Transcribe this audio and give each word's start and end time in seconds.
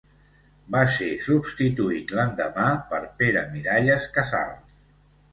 Va 0.75 0.79
ser 0.93 1.09
substituït 1.25 2.13
l'endemà 2.19 2.69
per 2.93 3.01
Pere 3.19 3.43
Miralles 3.57 4.09
Casals. 4.17 4.81